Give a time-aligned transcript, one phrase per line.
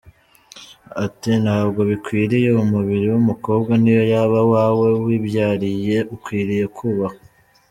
[1.05, 7.21] Ati “Ntabwo bikwiriye, umubiri w’umukobwa niyo yaba uwawe wibyariye ukwiriye kubahwa.